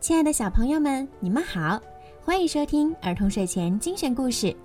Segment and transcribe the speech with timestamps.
[0.00, 1.78] 亲爱的小朋友们，你们好，
[2.24, 4.56] 欢迎收听儿童睡前精选故事。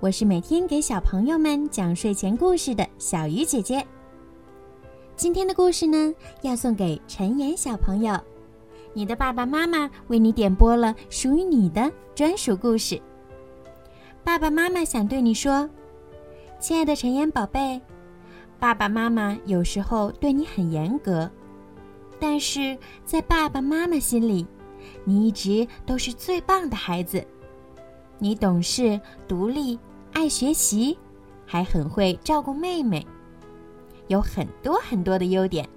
[0.00, 3.86] 我是每天给小朋友们讲睡前故事的小鱼姐姐。
[5.14, 8.18] 今天的故事呢，要送给陈岩小朋友。
[8.94, 12.98] 你的爸爸妈妈为你点播了属于你的专属故事。
[14.24, 15.68] 爸爸妈妈想对你说，
[16.58, 17.78] 亲爱的陈岩宝贝，
[18.58, 21.30] 爸爸妈妈有时候对你很严格，
[22.18, 24.46] 但是在爸爸妈妈心里，
[25.04, 27.24] 你一直都是最棒的孩子。
[28.18, 29.78] 你懂事、独立、
[30.12, 30.98] 爱学习，
[31.46, 33.06] 还很会照顾妹妹，
[34.08, 35.68] 有很多很多的优点。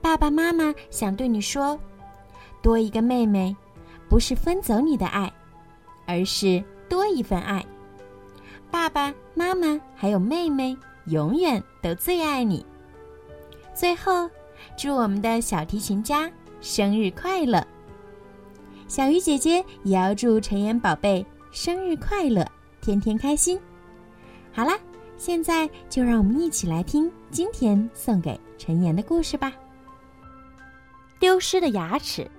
[0.00, 1.78] 爸爸妈妈想对你说。
[2.62, 3.54] 多一个妹妹，
[4.08, 5.32] 不是分走你的爱，
[6.04, 7.64] 而是多一份爱。
[8.72, 12.66] 爸爸妈妈还有妹妹，永远都最爱你。
[13.72, 14.28] 最后，
[14.76, 16.28] 祝我们的小提琴家
[16.60, 17.64] 生日快乐！
[18.88, 22.46] 小鱼姐姐也要祝陈妍宝贝生日快乐，
[22.80, 23.60] 天天开心。
[24.52, 24.78] 好啦，
[25.16, 29.52] 现在就让我们一起来听今天送给陈妍的故事吧。
[31.18, 32.30] 丢失的牙齿。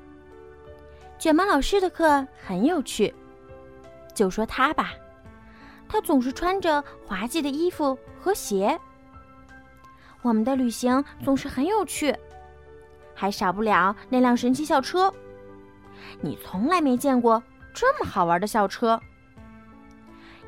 [1.20, 3.14] 卷毛老师的课很有趣，
[4.16, 4.94] 就说他吧，
[5.89, 8.80] 他总是穿着滑稽的衣服和鞋。
[10.22, 12.16] 我们的旅行总是很有趣，
[13.14, 15.14] 还少不了那辆神奇校车。
[16.22, 17.42] 你从来没见过
[17.73, 19.00] 这么好玩的校车。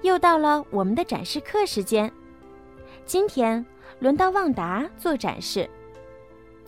[0.01, 2.11] 又到了我们的展示课时间，
[3.05, 3.65] 今天
[3.99, 5.69] 轮到旺达做展示，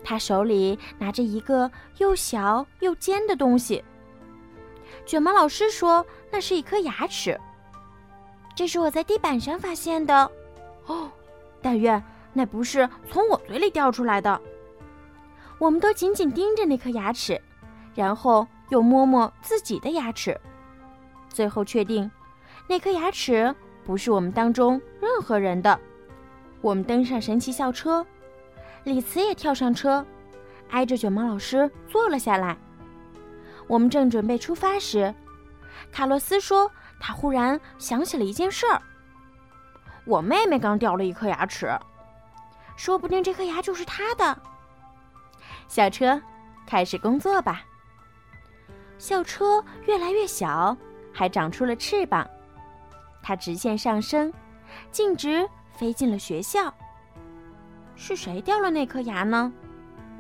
[0.04, 3.84] 他手里拿着一个又小又尖的东西。
[5.06, 7.40] 卷毛老师说：“那是一颗牙齿。”
[8.56, 10.30] 这是我在地板上发现的。
[10.86, 11.10] 哦，
[11.62, 14.40] 但愿那不是从我嘴里掉出来的。
[15.58, 17.42] 我们都紧紧盯着那颗牙齿，
[17.96, 20.40] 然后又摸摸自己的牙齿，
[21.30, 22.10] 最后确定
[22.68, 25.78] 那颗牙齿不是我们当中任何人的。
[26.62, 28.06] 我们登上神奇校车，
[28.86, 30.06] 李慈也跳上车，
[30.70, 32.58] 挨着卷毛老师坐了下来。
[33.68, 35.14] 我们正准备出发时，
[35.92, 38.82] 卡洛斯说：“他忽然想起了一件事儿。
[40.06, 41.78] 我妹妹刚掉了一颗牙齿，
[42.78, 44.38] 说不定这颗牙就是她的。”
[45.68, 46.22] 校车
[46.66, 47.64] 开始工作吧。
[49.02, 50.78] 校车越来越小，
[51.12, 52.30] 还长出了翅膀，
[53.24, 54.32] 它直线上升，
[54.92, 56.72] 径直飞进了学校。
[57.96, 59.52] 是谁掉了那颗牙呢？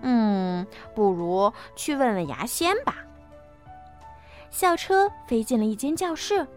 [0.02, 0.66] 嗯，
[0.96, 2.96] 不如去问问牙仙吧。
[4.50, 6.48] 校车飞进了一间教室，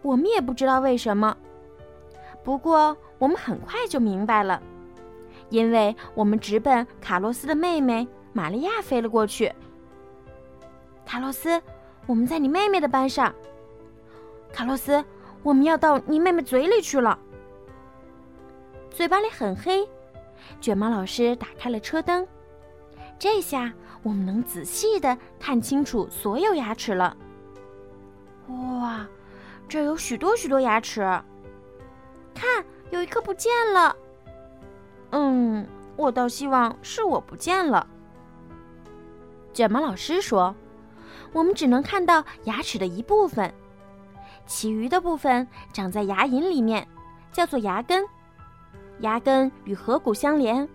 [0.00, 1.36] 我们也不知道为什么。
[2.44, 4.62] 不过我们很快就明白了，
[5.48, 9.52] 因为我们直奔卡洛斯的妹妹玛利亚飞了过去。
[11.12, 11.60] 卡洛斯，
[12.06, 13.34] 我们在你妹妹的班上。
[14.50, 15.04] 卡洛斯，
[15.42, 17.18] 我们要到你妹妹嘴里去了。
[18.88, 19.86] 嘴巴里很黑，
[20.58, 22.26] 卷毛老师打开了车灯，
[23.18, 23.70] 这下。
[24.02, 27.14] 我们能仔细的看清楚所有牙齿了。
[28.48, 29.06] 哇，
[29.68, 31.02] 这有许多许多牙齿。
[32.34, 33.94] 看，有一颗不见了。
[35.10, 37.86] 嗯，我倒希望是我不见了。
[39.52, 40.52] 卷毛老师说
[41.32, 43.52] ：“我们只能看到牙齿的一部分，
[44.46, 46.86] 其余的部分长在牙龈里面，
[47.32, 48.04] 叫做牙根。
[49.00, 50.68] 牙根与颌骨相连，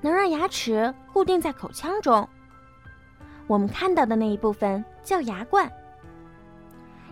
[0.00, 2.28] 能让牙齿固定在口腔中。”
[3.46, 5.70] 我们看到的那一部分叫牙冠，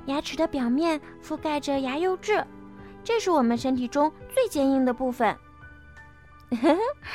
[0.06, 2.42] 牙齿的表面覆盖着牙釉质，
[3.04, 5.36] 这是我们身体中最坚硬的部分。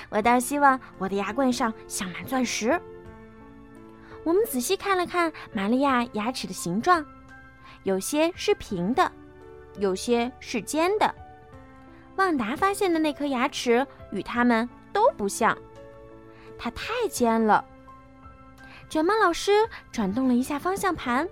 [0.09, 2.79] 我倒希望我的牙冠上镶满钻石。
[4.27, 7.05] 我们仔细看了看玛利亚牙齿的形状，
[7.83, 9.09] 有些是平的，
[9.79, 11.15] 有些是尖的。
[12.17, 15.57] 旺达发现的那颗牙齿与它们都不像，
[16.59, 17.63] 它太尖了。
[18.89, 21.25] 卷毛老师转动了一下方向盘，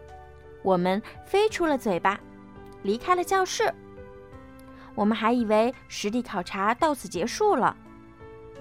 [0.63, 2.17] 我们飞出了嘴巴，
[2.81, 3.69] 离开了教室。
[4.93, 7.75] 我们还以为实地考察到此结束了，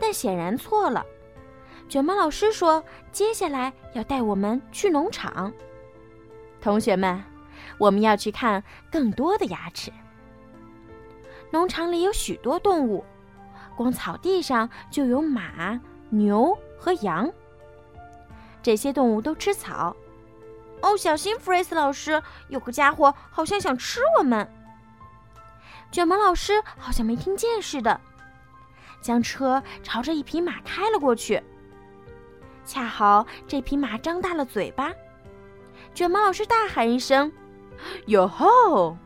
[0.00, 1.06] 但显然错了。
[1.88, 2.82] 卷毛老师说，
[3.12, 5.52] 接下来要带我们去农场。
[6.60, 7.22] 同学们，
[7.78, 9.92] 我们要去看更多的牙齿。
[11.50, 13.04] 农场里有许多动物，
[13.76, 15.78] 光草地上就有马、
[16.08, 17.30] 牛和羊。
[18.60, 19.94] 这些动物都吃草。
[20.80, 24.50] 哦，小心，弗瑞斯老师，有个家伙好像想吃我们。
[25.92, 28.00] 卷毛老师好像没听见似的，
[29.00, 31.40] 将车朝着一匹马开了过去。
[32.64, 34.92] 恰好这匹马张大了嘴巴，
[35.94, 37.30] 卷毛老师大喊一声
[38.06, 38.96] ：“哟吼！”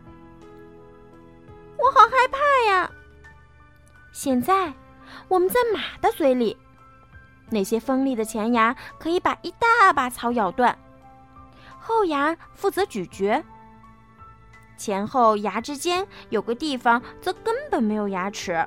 [1.78, 2.90] 我好害怕呀！
[4.12, 4.72] 现在
[5.28, 6.56] 我们在马的嘴里，
[7.50, 10.76] 那些锋利的前牙可以把一大把草咬断，
[11.78, 13.42] 后牙负责咀嚼。
[14.76, 18.66] 前后牙之间有个地方则根本没有牙齿。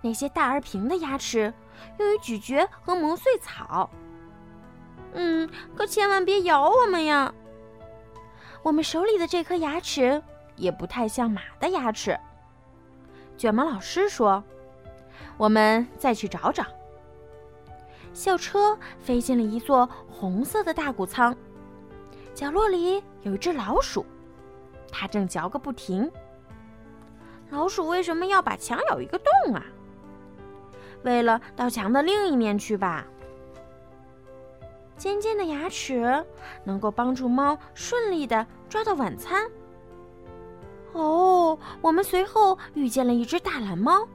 [0.00, 1.52] 那些大而平的牙齿
[1.98, 3.88] 用于咀嚼和磨碎草。
[5.12, 7.32] 嗯，可千万别咬我们呀！
[8.62, 10.22] 我们手里的这颗牙齿
[10.56, 12.18] 也不太像马的牙齿。
[13.36, 14.42] 卷毛老师说
[15.38, 16.64] ：“我们再去找找。”
[18.12, 21.34] 校车飞进了一座红色的大谷仓，
[22.34, 24.04] 角落里有一只老鼠，
[24.90, 26.10] 它正嚼个不停。
[27.50, 29.64] 老鼠为什么要把墙咬一个洞啊？
[31.02, 33.06] 为了到墙的另一面去吧。
[34.96, 36.24] 尖尖的牙齿
[36.64, 39.48] 能够帮助猫顺利的抓到晚餐。
[40.92, 44.08] 哦，我们随后遇见了一只大蓝猫，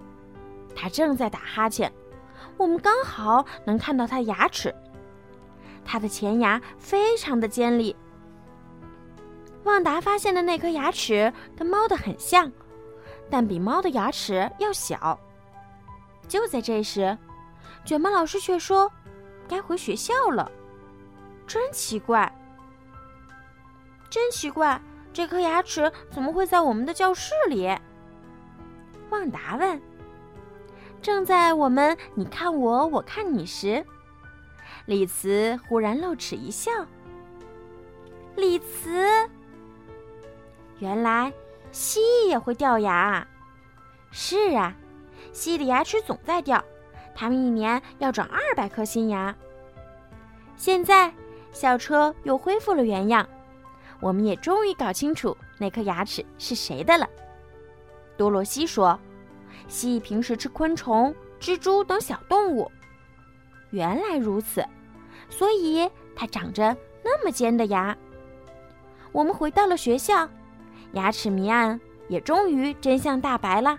[0.75, 1.89] 它正在打哈欠，
[2.57, 4.73] 我们刚好能看到它的牙齿。
[5.85, 7.95] 它的前牙非常的尖利。
[9.63, 12.51] 旺达发现的那颗牙齿跟猫的很像，
[13.29, 15.17] 但比猫的牙齿要小。
[16.33, 17.15] 就在这时，
[17.85, 18.91] 卷毛老师却说
[19.47, 20.51] ：“该回学校了。”
[21.45, 22.33] 真奇怪，
[24.09, 24.81] 真奇怪，
[25.13, 27.67] 这颗牙齿怎么会在我们的教室里？
[29.11, 29.79] 旺达问。
[31.03, 33.85] 正在我们你看我，我看你时，
[34.87, 36.71] 李慈忽然露齿一笑。
[38.35, 39.29] 李慈，
[40.79, 41.31] 原来
[41.71, 43.27] 蜥蜴也会掉牙。
[44.09, 44.75] 是啊，
[45.31, 46.63] 蜥蜴的牙齿总在掉，
[47.15, 49.35] 它们一年要长二百颗新牙。
[50.55, 51.13] 现在。
[51.55, 53.29] 校车又恢复了原样，
[53.99, 57.07] 我们也终于搞清楚那颗牙齿是谁的了。
[58.17, 58.99] 多罗西说
[59.69, 62.71] ：“蜥蜴平时吃昆虫、蜘蛛等小动物。
[63.69, 64.65] 原来如此，
[65.29, 67.95] 所以它长着那么尖的牙。”
[69.13, 70.27] 我们回到了学校，
[70.93, 73.77] 牙齿谜案也终于真相大白了。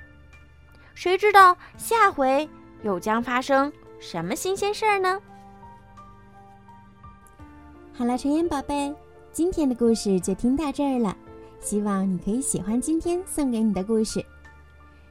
[0.94, 2.48] 谁知道下回
[2.82, 5.20] 又将发生什么新鲜事儿呢？
[7.92, 8.94] 好了，晨妍宝贝，
[9.32, 11.16] 今天的故事就听到这儿了。
[11.60, 14.24] 希望你可以喜欢今天送给你的故事。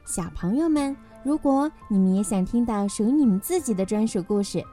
[0.04, 4.64] 小朋友们，如果你们也想听到属于你们自己的专属故事，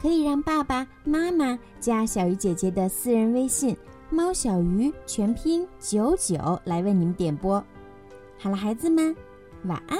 [0.00, 3.76] 可以让爸爸妈妈加小鱼姐姐的私人微信
[4.10, 7.62] “猫小鱼”全拼九九来为你们点播。
[8.38, 9.14] 好了，孩子们，
[9.64, 9.98] 晚安。